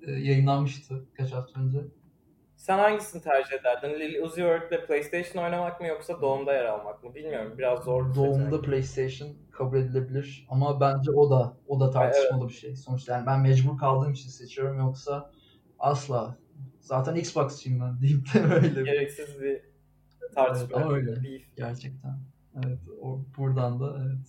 e, 0.07 0.11
yayınlanmıştı 0.12 1.04
kaç 1.16 1.33
hafta 1.33 1.61
önce. 1.61 1.78
Sen 2.57 2.78
hangisini 2.78 3.23
tercih 3.23 3.52
ederdin? 3.52 4.00
Lil 4.00 4.23
Uzi 4.23 4.45
Vert'le 4.45 4.87
PlayStation 4.87 5.45
oynamak 5.45 5.81
mı 5.81 5.87
yoksa 5.87 6.21
doğumda 6.21 6.52
yer 6.54 6.64
almak 6.64 7.04
mı? 7.04 7.14
Bilmiyorum. 7.14 7.54
Biraz 7.59 7.85
zor 7.85 8.11
bir 8.11 8.14
Doğumda 8.14 8.35
seçenek. 8.35 8.64
PlayStation 8.64 9.28
kabul 9.50 9.76
edilebilir 9.78 10.47
ama 10.50 10.81
bence 10.81 11.11
o 11.11 11.31
da 11.31 11.57
o 11.66 11.81
da 11.81 11.90
tartışmalı 11.90 12.49
bir 12.49 12.54
şey. 12.54 12.76
Sonuçta 12.76 13.12
yani 13.12 13.26
ben 13.26 13.40
mecbur 13.40 13.78
kaldığım 13.78 14.12
için 14.12 14.28
seçiyorum 14.28 14.78
yoksa 14.78 15.31
asla. 15.78 16.38
Zaten 16.81 17.14
Xbox'çıyım 17.14 17.81
ben 17.81 18.00
deyip 18.02 18.35
de 18.35 18.54
öyle 18.54 18.83
Gereksiz 18.83 19.40
bir 19.40 19.61
tartışma. 20.35 20.69
Evet, 20.76 20.87
ama 20.87 20.95
öyle. 20.95 21.23
Beef. 21.23 21.57
gerçekten. 21.57 22.34
Evet 22.56 22.78
o 23.02 23.20
buradan 23.38 23.80
da 23.80 23.99
evet 24.06 24.28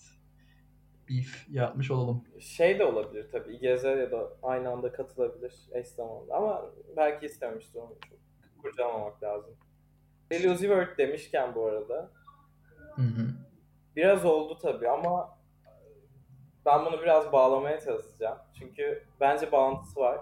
beef 1.10 1.46
yapmış 1.50 1.92
olalım. 1.92 2.24
Şey 2.40 2.80
de 2.80 2.86
olabilir 2.86 3.32
tabii. 3.32 3.60
Gezer 3.60 3.98
ya 3.98 4.12
da 4.12 4.30
aynı 4.44 4.70
anda 4.70 4.92
katılabilir 4.92 5.54
eş 5.72 5.88
zamanlı. 5.88 6.34
Ama 6.34 6.66
belki 6.98 7.26
istememiştir 7.26 7.80
onu 7.80 7.96
çok 8.10 8.20
kurcalamamak 8.62 9.24
lazım. 9.24 9.56
Lil 10.32 10.52
Uzi 10.52 10.70
Vert 10.70 10.98
demişken 10.98 11.56
bu 11.56 11.66
arada 11.66 12.12
Hı 12.96 13.02
hı. 13.02 13.28
biraz 13.96 14.26
oldu 14.26 14.58
tabii 14.62 14.90
ama 14.90 15.38
ben 16.66 16.86
bunu 16.86 17.02
biraz 17.02 17.32
bağlamaya 17.32 17.80
çalışacağım. 17.80 18.38
Çünkü 18.60 19.04
bence 19.20 19.52
bağlantısı 19.52 20.00
var. 20.00 20.22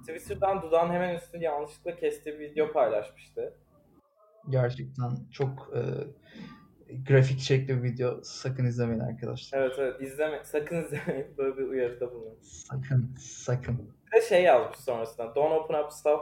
Twitter'dan 0.00 0.62
dudağın 0.62 0.90
hemen 0.90 1.14
üstünde 1.14 1.44
yanlışlıkla 1.44 1.96
kestiği 1.96 2.38
bir 2.38 2.50
video 2.50 2.72
paylaşmıştı. 2.72 3.54
Gerçekten 4.48 5.10
çok 5.30 5.70
e, 5.74 5.80
grafik 7.08 7.40
çekli 7.40 7.76
bir 7.76 7.82
video. 7.82 8.20
Sakın 8.22 8.64
izlemeyin 8.64 9.00
arkadaşlar. 9.00 9.58
Evet 9.58 9.74
evet 9.78 10.00
izleme, 10.00 10.44
sakın 10.44 10.84
izlemeyin. 10.84 11.26
Böyle 11.38 11.56
bir 11.56 11.62
uyarıda 11.62 12.12
bulunun. 12.12 12.38
Sakın, 12.42 13.14
sakın. 13.18 13.94
Bir 14.06 14.20
de 14.20 14.26
şey 14.26 14.42
yazmış 14.42 14.78
sonrasında. 14.78 15.34
Don't 15.34 15.52
open 15.52 15.84
up 15.84 15.92
stuff 15.92 16.20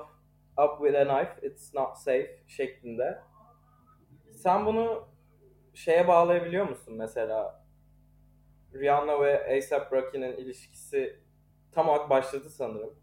up 0.59 0.79
with 0.79 1.01
a 1.01 1.05
knife. 1.05 1.47
It's 1.47 1.75
not 1.75 1.99
safe 1.99 2.43
şeklinde. 2.47 3.19
Sen 4.33 4.67
bunu 4.67 5.09
şeye 5.75 6.09
bağlayabiliyor 6.09 6.69
musun 6.69 6.95
mesela? 6.99 7.65
Rihanna 8.75 9.21
ve 9.21 9.63
A$AP 9.73 9.93
Rocky'nin 9.93 10.37
ilişkisi 10.37 11.21
tam 11.73 11.89
olarak 11.89 12.11
başladı 12.11 12.51
sanırım. 12.51 12.95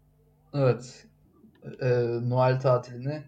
Evet. 0.54 1.06
E, 1.82 1.88
Noel 2.30 2.60
tatilini 2.60 3.22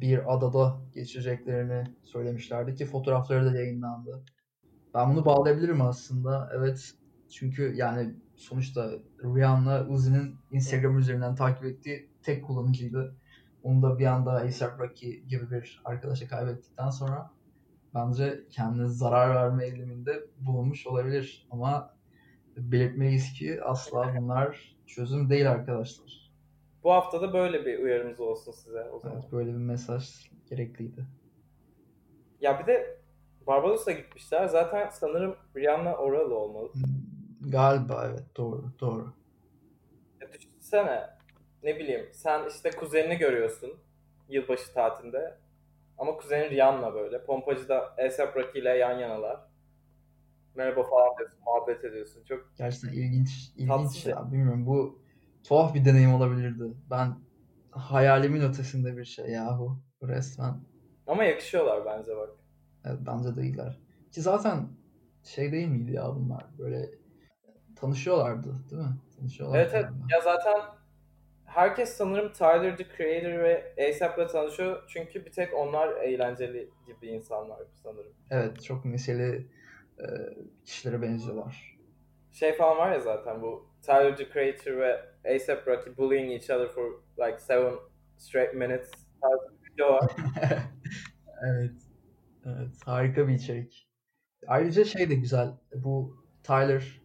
bir 0.00 0.34
adada 0.34 0.80
geçireceklerini 0.94 1.84
söylemişlerdi 2.02 2.74
ki 2.74 2.86
fotoğrafları 2.86 3.46
da 3.46 3.58
yayınlandı. 3.58 4.24
Ben 4.94 5.10
bunu 5.10 5.24
bağlayabilirim 5.24 5.80
aslında. 5.80 6.50
Evet. 6.56 6.92
Çünkü 7.30 7.72
yani 7.76 8.14
sonuçta 8.36 8.90
Rihanna 9.24 9.86
Uzi'nin 9.88 10.36
Instagram 10.50 10.98
üzerinden 10.98 11.34
takip 11.34 11.64
ettiği 11.64 12.10
tek 12.22 12.44
kullanıcıydı. 12.44 13.16
Onu 13.62 13.82
da 13.82 13.98
bir 13.98 14.06
anda 14.06 14.30
A$AP 14.32 14.80
Rocky 14.80 15.20
gibi 15.20 15.50
bir 15.50 15.82
arkadaşa 15.84 16.28
kaybettikten 16.28 16.90
sonra 16.90 17.30
bence 17.94 18.40
kendine 18.50 18.88
zarar 18.88 19.34
verme 19.34 19.64
eğiliminde 19.64 20.26
bulunmuş 20.38 20.86
olabilir. 20.86 21.46
Ama 21.50 21.94
belirtmeliyiz 22.56 23.32
ki 23.32 23.64
asla 23.64 24.14
bunlar 24.16 24.76
çözüm 24.86 25.30
değil 25.30 25.50
arkadaşlar. 25.50 26.23
Bu 26.84 26.92
hafta 26.92 27.20
da 27.22 27.32
böyle 27.32 27.66
bir 27.66 27.78
uyarımız 27.78 28.20
olsun 28.20 28.52
size 28.52 28.90
o 28.90 29.00
zaman. 29.00 29.16
Evet, 29.20 29.32
böyle 29.32 29.50
bir 29.50 29.58
mesaj 29.58 30.30
gerekliydi. 30.50 31.04
Ya 32.40 32.60
bir 32.60 32.66
de 32.66 32.98
Barbados'a 33.46 33.92
gitmişler. 33.92 34.46
Zaten 34.46 34.88
sanırım 34.88 35.36
Rihanna 35.56 35.96
oralı 35.96 36.38
olmalı. 36.38 36.72
Hmm, 36.72 37.50
Galiba 37.50 38.06
evet 38.10 38.36
doğru 38.36 38.64
doğru. 38.80 39.12
Ya 40.20 40.32
düşünsene 40.32 41.10
ne 41.62 41.76
bileyim 41.76 42.06
sen 42.12 42.48
işte 42.48 42.70
kuzenini 42.70 43.16
görüyorsun 43.18 43.72
yılbaşı 44.28 44.74
tatilinde. 44.74 45.38
Ama 45.98 46.16
kuzenin 46.16 46.50
Rihanna 46.50 46.94
böyle. 46.94 47.24
Pompacıda 47.24 47.76
A$AP 47.80 48.36
Rocky 48.36 48.62
ile 48.62 48.70
yan 48.70 48.98
yanalar. 48.98 49.40
Merhaba 50.54 50.82
falan 50.82 51.18
diyorsun, 51.18 51.38
muhabbet 51.46 51.84
ediyorsun. 51.84 52.24
Çok 52.24 52.52
Gerçekten 52.58 52.88
ilginç 52.88 53.52
ilginç 53.56 53.68
Tatsız 53.68 54.06
ya 54.06 54.32
bilmiyorum 54.32 54.66
bu 54.66 55.03
tuhaf 55.44 55.74
bir 55.74 55.84
deneyim 55.84 56.14
olabilirdi. 56.14 56.64
Ben 56.90 57.14
hayalimin 57.70 58.40
ötesinde 58.40 58.96
bir 58.96 59.04
şey 59.04 59.26
yahu 59.26 59.82
Resmen. 60.02 60.54
Ama 61.06 61.24
yakışıyorlar 61.24 61.86
bence 61.86 62.16
bak. 62.16 62.30
Evet, 62.84 62.98
bence 63.06 63.36
de 63.36 63.42
iyiler. 63.42 63.80
Ki 64.12 64.20
zaten 64.20 64.68
şey 65.24 65.52
değil 65.52 65.68
miydi 65.68 65.92
ya 65.92 66.06
bunlar? 66.14 66.44
Böyle 66.58 66.90
tanışıyorlardı 67.76 68.54
değil 68.70 68.82
mi? 68.82 68.96
Tanışıyorlardı. 69.18 69.62
Evet 69.62 69.74
evet. 69.74 69.90
Ya 70.12 70.20
zaten 70.20 70.60
herkes 71.44 71.96
sanırım 71.96 72.32
Tyler 72.32 72.76
the 72.76 72.86
Creator 72.96 73.38
ve 73.38 73.74
ASAP'la 73.88 74.26
tanışıyor. 74.26 74.82
Çünkü 74.88 75.26
bir 75.26 75.32
tek 75.32 75.54
onlar 75.54 75.96
eğlenceli 75.96 76.70
gibi 76.86 77.06
insanlar 77.06 77.58
sanırım. 77.82 78.12
Evet 78.30 78.62
çok 78.62 78.84
neşeli 78.84 79.48
e, 79.98 80.06
kişilere 80.64 81.02
benziyorlar. 81.02 81.78
Şey 82.32 82.56
falan 82.56 82.78
var 82.78 82.92
ya 82.92 83.00
zaten 83.00 83.42
bu 83.42 83.68
Tyler 83.82 84.16
the 84.16 84.28
Creator 84.32 84.76
ve 84.76 85.13
ASAP 85.24 85.68
Rocky 85.68 85.96
bullying 85.96 86.32
each 86.32 86.50
other 86.50 86.68
for 86.68 86.84
like 87.18 87.40
seven 87.40 87.74
straight 88.18 88.54
minutes 88.54 88.90
tarzı 89.20 89.54
bir 89.62 89.72
video 89.72 89.92
var. 89.92 90.10
Evet. 91.50 91.72
Evet. 92.46 92.70
Harika 92.84 93.28
bir 93.28 93.34
içerik. 93.34 93.88
Ayrıca 94.46 94.84
şey 94.84 95.10
de 95.10 95.14
güzel. 95.14 95.48
Bu 95.74 96.16
Tyler 96.42 97.00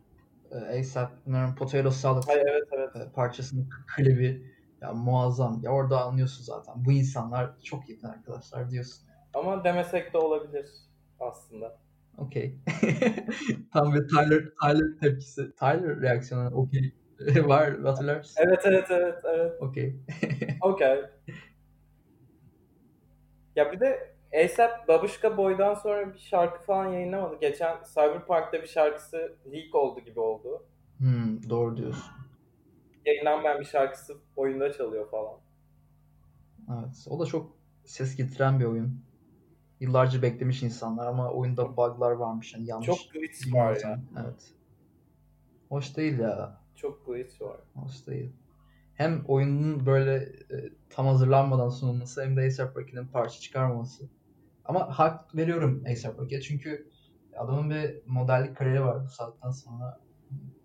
e, 0.52 0.56
A$AP 0.56 1.12
bunların 1.26 1.56
Potato 1.56 1.92
Salad 1.92 2.24
Ay, 2.28 2.44
evet 2.50 2.68
evet. 2.72 2.96
e, 2.96 3.12
parçasının 3.12 3.70
klibi 3.96 4.54
ya 4.82 4.94
muazzam. 4.94 5.60
Ya 5.64 5.72
orada 5.72 6.02
anlıyorsun 6.02 6.44
zaten. 6.44 6.86
Bu 6.86 6.92
insanlar 6.92 7.60
çok 7.64 7.90
yakın 7.90 8.08
arkadaşlar 8.08 8.72
diyorsun. 8.72 9.10
Ama 9.34 9.64
demesek 9.64 10.14
de 10.14 10.18
olabilir 10.18 10.70
aslında. 11.20 11.80
Okey. 12.18 12.60
Tam 13.74 13.94
bir 13.94 14.08
Tyler 14.08 14.44
Tyler 14.62 15.00
tepkisi. 15.02 15.56
Tyler 15.56 16.02
reaksiyonu 16.02 16.56
okey. 16.56 16.94
Var 17.48 17.80
hatırlar 17.80 18.18
mısın? 18.18 18.44
Evet 18.48 18.60
evet 18.66 18.86
evet 18.90 19.16
evet. 19.24 19.62
Okey. 19.62 19.96
Okey. 20.62 21.02
Ya 23.56 23.72
bir 23.72 23.80
de 23.80 24.14
ASAP 24.44 24.88
Babuşka 24.88 25.38
Boy'dan 25.38 25.74
sonra 25.74 26.14
bir 26.14 26.20
şarkı 26.20 26.64
falan 26.64 26.88
yayınlamadı. 26.94 27.40
Geçen 27.42 27.78
Cyberpunk'ta 27.94 28.62
bir 28.62 28.68
şarkısı 28.68 29.38
leak 29.52 29.76
oldu 29.76 30.00
gibi 30.00 30.20
oldu. 30.20 30.66
Hmm, 30.98 31.50
doğru 31.50 31.78
diyorsun. 31.78 32.12
Yayınlanmayan 33.06 33.60
bir 33.60 33.66
şarkısı 33.66 34.18
oyunda 34.36 34.74
çalıyor 34.74 35.10
falan. 35.10 35.40
Evet. 36.70 37.08
O 37.10 37.20
da 37.20 37.26
çok 37.26 37.58
ses 37.86 38.16
getiren 38.16 38.60
bir 38.60 38.66
oyun. 38.66 39.04
Yıllarca 39.80 40.22
beklemiş 40.22 40.64
insanlar 40.64 41.08
ama 41.08 41.32
oyunda 41.32 41.78
bug'lar 41.78 42.12
varmış. 42.12 42.54
Yani 42.54 42.66
yanlış 42.66 42.88
Çok 42.88 42.98
glitch 43.14 43.54
var 43.54 43.80
ya. 43.84 44.00
Evet. 44.24 44.54
Hoş 45.70 45.98
değil 45.98 46.20
ya. 46.20 46.59
Çok 46.82 47.06
glitch 47.06 47.42
var. 47.42 47.60
Değil. 48.08 48.32
Hem 48.94 49.26
oyunun 49.28 49.86
böyle 49.86 50.16
e, 50.16 50.70
tam 50.90 51.08
hazırlanmadan 51.08 51.70
sunulması 51.70 52.24
hem 52.24 52.38
de 52.38 52.42
A$AP 52.42 52.78
Rocky'nin 52.78 53.08
parça 53.08 53.40
çıkarmaması. 53.40 54.10
Ama 54.66 55.00
hak 55.00 55.36
veriyorum 55.36 55.84
A$AP 55.86 56.20
Rocky'ye 56.20 56.42
çünkü 56.42 56.90
adamın 57.38 57.70
bir 57.70 58.02
modellik 58.06 58.58
kariyeri 58.58 58.84
var 58.84 59.04
bu 59.04 59.10
saatten 59.10 59.52
sonra. 59.52 60.00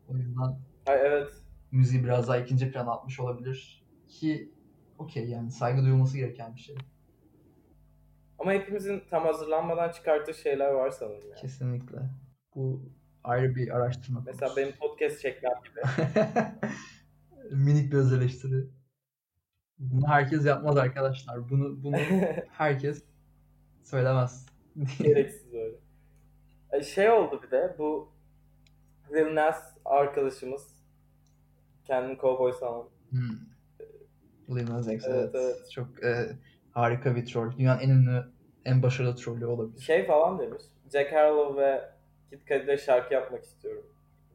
O 0.08 0.16
yüzden 0.16 0.58
Ay 0.86 0.98
evet. 1.00 1.30
müziği 1.72 2.04
biraz 2.04 2.28
daha 2.28 2.38
ikinci 2.38 2.72
plana 2.72 2.92
atmış 2.92 3.20
olabilir. 3.20 3.84
Ki 4.08 4.52
okey 4.98 5.28
yani 5.28 5.50
saygı 5.50 5.82
duyulması 5.82 6.18
gereken 6.18 6.54
bir 6.54 6.60
şey. 6.60 6.76
Ama 8.38 8.52
hepimizin 8.52 9.02
tam 9.10 9.22
hazırlanmadan 9.24 9.90
çıkarttığı 9.90 10.34
şeyler 10.34 10.70
var 10.70 10.90
sanırım 10.90 11.28
ya. 11.28 11.34
Kesinlikle. 11.34 11.98
Bu 12.54 12.82
ayrı 13.24 13.54
bir 13.54 13.76
araştırma 13.76 14.22
Mesela 14.26 14.40
konusu. 14.40 14.56
benim 14.56 14.72
podcast 14.76 15.20
çekmem 15.20 15.52
gibi. 15.64 15.80
Minik 17.56 17.92
bir 17.92 17.96
öz 17.98 18.12
eleştiri. 18.12 18.66
Bunu 19.78 20.08
herkes 20.08 20.46
yapmaz 20.46 20.76
arkadaşlar. 20.76 21.50
Bunu 21.50 21.82
bunu 21.82 21.96
herkes 22.50 23.04
söylemez. 23.82 24.46
Gereksiz 24.98 25.44
böyle. 25.52 25.76
Ay, 26.72 26.82
Şey 26.82 27.10
oldu 27.10 27.40
bir 27.46 27.50
de 27.50 27.74
bu 27.78 28.12
Lil 29.12 29.34
Nas 29.34 29.76
arkadaşımız 29.84 30.74
kendini 31.84 32.18
kovboy 32.18 32.52
sanan. 32.52 32.88
Hmm. 33.10 34.56
Lil 34.56 34.70
Nas 34.70 34.88
X 34.88 35.04
Evet, 35.06 35.16
evet. 35.16 35.30
evet. 35.34 35.70
Çok 35.70 36.04
e, 36.04 36.38
harika 36.70 37.16
bir 37.16 37.26
troll. 37.26 37.56
Dünyanın 37.58 37.80
en 37.80 37.90
ünlü, 37.90 38.24
en 38.64 38.82
başarılı 38.82 39.16
trollü 39.16 39.46
olabilir. 39.46 39.80
Şey 39.82 40.06
falan 40.06 40.38
demiş. 40.38 40.62
Jack 40.92 41.12
Harlow 41.12 41.62
ve 41.62 41.93
Kid 42.38 42.48
Cudi'de 42.48 42.76
şarkı 42.78 43.14
yapmak 43.14 43.44
istiyorum 43.44 43.84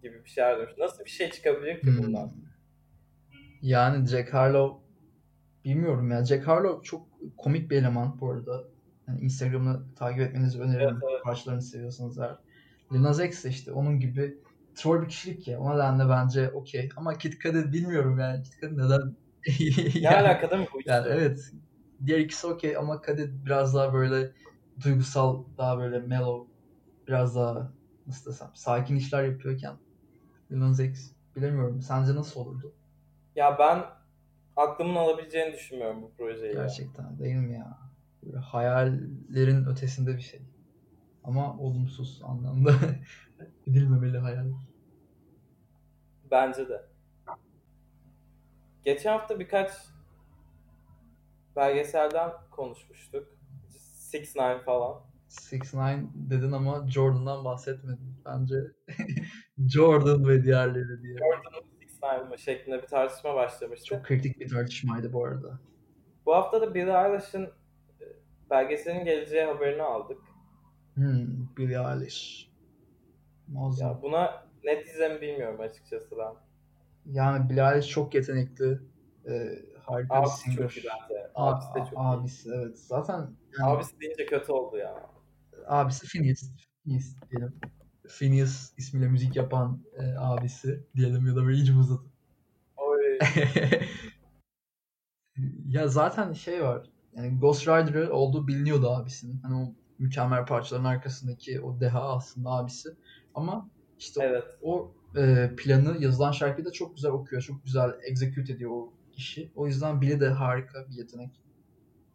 gibi 0.01 0.23
bir 0.25 0.29
şeyler 0.29 0.59
demiş. 0.59 0.73
Nasıl 0.77 1.05
bir 1.05 1.09
şey 1.09 1.29
çıkabilir 1.31 1.81
ki 1.81 1.88
Hmm. 1.88 2.03
bundan? 2.03 2.31
Yani 3.62 4.07
Jack 4.07 4.33
Harlow 4.33 4.88
bilmiyorum 5.65 6.12
ya. 6.12 6.25
Jack 6.25 6.47
Harlow 6.47 6.83
çok 6.83 7.07
komik 7.38 7.71
bir 7.71 7.77
eleman 7.77 8.19
bu 8.19 8.31
arada. 8.31 8.63
Yani 9.07 9.21
Instagram'ını 9.21 9.95
takip 9.95 10.21
etmenizi 10.21 10.62
öneririm. 10.62 10.89
Evet, 10.89 11.03
evet. 11.12 11.23
Parçalarını 11.23 11.62
seviyorsanız 11.62 12.19
eğer. 12.19 12.35
Lil 12.93 13.01
Nas 13.03 13.19
X 13.19 13.45
işte 13.45 13.71
onun 13.71 13.99
gibi 13.99 14.38
troll 14.75 15.01
bir 15.01 15.07
kişilik 15.09 15.47
ya. 15.47 15.59
O 15.59 15.73
nedenle 15.75 16.09
bence 16.09 16.49
okey. 16.51 16.89
Ama 16.97 17.17
Kid 17.17 17.33
Cudi 17.33 17.73
bilmiyorum 17.73 18.19
yani. 18.19 18.43
Kid 18.43 18.53
Cudi 18.62 18.77
neden? 18.77 19.15
Ne 19.47 19.99
Yani- 19.99 20.17
alaka 20.27 20.51
değil 20.51 20.62
mi 20.62 20.67
bu 20.73 20.79
Yani 20.85 20.99
ikisi? 21.07 21.19
evet. 21.19 21.51
Diğer 22.05 22.19
ikisi 22.19 22.47
okey 22.47 22.77
ama 22.77 23.01
Kadir 23.01 23.45
biraz 23.45 23.75
daha 23.75 23.93
böyle 23.93 24.31
duygusal, 24.83 25.43
daha 25.57 25.77
böyle 25.79 25.99
mellow, 25.99 26.53
biraz 27.07 27.35
daha 27.35 27.73
nasıl 28.10 28.32
desem 28.32 28.50
sakin 28.54 28.95
işler 28.95 29.24
yapıyorken 29.24 29.78
Lil 30.52 30.60
Nas 30.60 30.80
X 30.80 31.12
bilemiyorum. 31.36 31.82
Sence 31.82 32.15
nasıl 32.15 32.39
olurdu? 32.39 32.74
Ya 33.36 33.60
ben 33.60 33.86
aklımın 34.56 34.95
alabileceğini 34.95 35.54
düşünmüyorum 35.54 36.02
bu 36.02 36.12
projeyi. 36.17 36.56
ya. 36.56 36.62
Gerçekten 36.62 37.19
değil 37.19 37.36
mi 37.36 37.54
ya? 37.54 37.78
Böyle 38.24 38.38
hayallerin 38.38 39.65
ötesinde 39.65 40.15
bir 40.15 40.22
şey. 40.22 40.41
Ama 41.24 41.58
olumsuz 41.58 42.22
anlamda 42.24 42.72
edilmemeli 43.67 44.17
hayal. 44.17 44.48
Bence 46.32 46.69
de. 46.69 46.86
Geçen 48.84 49.12
hafta 49.12 49.39
birkaç 49.39 49.72
belgeselden 51.56 52.32
konuşmuştuk. 52.52 53.28
Six 53.93 54.36
Nine 54.36 54.60
falan. 54.60 55.09
6ix9ine 55.30 56.06
dedin 56.13 56.52
ama 56.52 56.88
Jordan'dan 56.88 57.46
bahsetmedin. 57.46 58.15
Bence 58.26 58.56
Jordan 59.68 60.28
ve 60.28 60.44
diğerleri 60.44 61.02
diye. 61.04 61.18
Jordan'ın 61.18 61.70
Six 61.80 62.04
Nine 62.04 62.30
mı 62.30 62.38
şeklinde 62.38 62.82
bir 62.82 62.88
tartışma 62.88 63.36
başlamıştı. 63.36 63.86
Çok 63.86 64.04
kritik 64.06 64.39
bir 64.39 64.50
tartışmaydı 64.50 65.13
bu 65.13 65.26
arada. 65.26 65.60
Bu 66.26 66.36
hafta 66.36 66.62
da 66.62 66.74
Billie 66.74 66.92
Eilish'in 66.94 67.44
e, 67.44 68.06
belgeselin 68.50 69.06
geleceği 69.06 69.46
haberini 69.46 69.82
aldık. 69.82 70.18
Hmm, 70.94 71.28
Billie 71.58 71.78
Eilish. 71.78 72.50
Muazzam. 73.48 73.89
Ya 73.89 74.02
buna 74.02 74.44
ne 74.63 74.84
diyeceğimi 74.86 75.22
bilmiyorum 75.22 75.60
açıkçası 75.62 76.15
ben. 76.18 76.34
Yani 77.06 77.50
Billie 77.50 77.63
Eilish 77.74 77.88
çok 77.89 78.13
yetenekli. 78.15 78.80
Ee, 79.30 79.60
harika 79.84 80.15
bir 80.15 80.20
Abisi 80.20 80.38
singer. 80.42 80.58
çok 80.58 80.78
iyi 80.78 80.86
bence. 80.86 81.32
Abisi 81.36 81.68
de 81.76 81.80
çok 81.80 81.94
iyi. 81.94 81.98
abisi 82.00 82.50
evet. 82.56 82.80
Zaten 82.80 83.18
yani 83.60 83.72
Abisi 83.72 84.00
deyince 84.00 84.26
kötü 84.26 84.52
oldu 84.52 84.78
ya. 84.78 85.10
Abisi 85.67 86.08
Phineas. 86.08 86.52
Phineas 86.84 87.15
diyelim. 87.32 87.54
Phineas 88.08 88.74
ismiyle 88.78 89.08
müzik 89.08 89.36
yapan 89.36 89.84
e, 89.98 90.17
abisi 90.17 90.84
diyelim 90.95 91.28
ya 91.28 91.36
da 91.36 91.45
böyle 91.45 91.58
iyice 91.58 91.74
uzatıp. 91.74 92.10
Ya 95.67 95.88
zaten 95.88 96.34
şey 96.34 96.63
var. 96.63 96.89
Yani 97.15 97.39
Ghost 97.39 97.67
Rider'ı 97.67 98.13
olduğu 98.13 98.48
biliniyordu 98.48 98.89
abisinin. 98.89 99.39
Hani 99.41 99.56
o 99.56 99.74
mükemmel 100.00 100.45
parçaların 100.45 100.86
arkasındaki 100.86 101.62
o 101.62 101.80
deha 101.80 102.15
aslında 102.15 102.50
abisi. 102.50 102.89
Ama 103.36 103.69
işte 104.00 104.24
evet. 104.24 104.43
o 104.62 104.91
e, 105.15 105.52
planı 105.58 106.04
yazılan 106.04 106.32
şarkıyı 106.32 106.65
da 106.65 106.72
çok 106.72 106.95
güzel 106.95 107.12
okuyor. 107.12 107.41
Çok 107.41 107.63
güzel 107.63 107.93
execute 108.04 108.54
ediyor 108.54 108.72
o 108.72 108.93
işi. 109.15 109.52
O 109.56 109.67
yüzden 109.67 110.02
Billy 110.02 110.19
de 110.19 110.30
harika 110.30 110.89
bir 110.89 110.93
yetenek. 110.93 111.41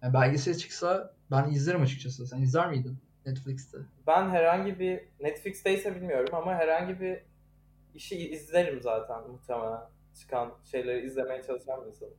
Yani 0.02 0.14
belgesel 0.14 0.54
çıksa 0.54 1.14
ben 1.30 1.50
izlerim 1.50 1.82
açıkçası. 1.82 2.26
Sen 2.26 2.42
izler 2.42 2.70
miydin 2.70 2.98
Netflix'te? 3.26 3.78
Ben 4.06 4.30
herhangi 4.30 4.78
bir 4.78 5.00
Netflix'teyse 5.20 5.96
bilmiyorum 5.96 6.34
ama 6.34 6.54
herhangi 6.54 7.00
bir 7.00 7.22
işi 7.94 8.30
izlerim 8.30 8.82
zaten 8.82 9.30
muhtemelen. 9.30 9.80
Çıkan 10.20 10.54
şeyleri 10.64 11.06
izlemeye 11.06 11.42
çalışan 11.42 11.82
bir 11.82 11.88
insanım. 11.88 12.14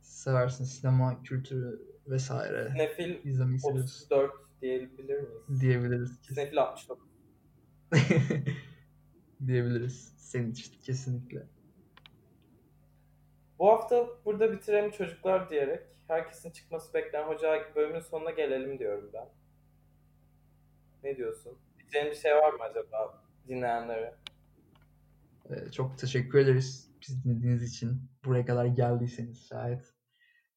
Seversin 0.00 0.64
sinema 0.64 1.22
kültürü 1.22 1.82
vesaire. 2.06 2.68
Sinefil 2.72 3.22
seviyorsun 3.22 3.72
34 3.72 4.32
diyebilir 4.62 5.20
miyiz? 5.20 5.60
diyebiliriz. 5.60 6.20
Kesin. 6.20 6.34
Sinefil 6.34 6.56
69. 6.56 7.08
diyebiliriz. 9.46 10.14
Senin 10.16 10.50
için 10.50 10.72
kesinlikle. 10.82 11.46
Bu 13.58 13.68
hafta 13.68 14.06
burada 14.24 14.52
bitirelim 14.52 14.90
çocuklar 14.90 15.50
diyerek 15.50 15.82
herkesin 16.08 16.50
çıkması 16.50 16.94
beklenen 16.94 17.28
hoca 17.28 17.72
bölümün 17.76 18.00
sonuna 18.00 18.30
gelelim 18.30 18.78
diyorum 18.78 19.10
ben. 19.14 19.28
Ne 21.04 21.16
diyorsun? 21.16 21.58
Diyeceğin 21.78 22.10
bir 22.10 22.16
şey 22.16 22.34
var 22.34 22.52
mı 22.52 22.62
acaba 22.62 23.22
dinleyenlere? 23.48 24.14
Ee, 25.50 25.70
çok 25.70 25.98
teşekkür 25.98 26.38
ederiz 26.38 26.90
bizi 27.00 27.24
dinlediğiniz 27.24 27.74
için. 27.74 28.10
Buraya 28.24 28.44
kadar 28.44 28.66
geldiyseniz 28.66 29.48
şayet. 29.48 29.94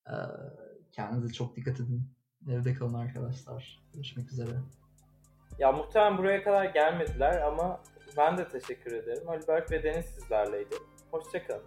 Ee, 0.08 0.13
kendinize 0.91 1.34
çok 1.34 1.56
dikkat 1.56 1.75
edin. 1.80 2.13
Evde 2.49 2.73
kalın 2.73 2.93
arkadaşlar. 2.93 3.84
Görüşmek 3.93 4.32
üzere. 4.32 4.51
Ya 5.60 5.71
muhtemelen 5.71 6.17
buraya 6.17 6.43
kadar 6.43 6.65
gelmediler 6.65 7.41
ama 7.41 7.84
ben 8.17 8.38
de 8.38 8.47
teşekkür 8.47 8.91
ederim. 8.91 9.30
Ali 9.30 9.47
Berk 9.47 9.71
ve 9.71 9.84
Deniz 9.84 10.06
sizlerleydi. 10.06 10.75
Hoşçakalın. 11.12 11.63